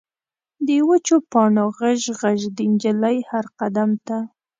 [0.65, 4.17] د وچو پاڼو غژ، غژ، د نجلۍ هر قدم ته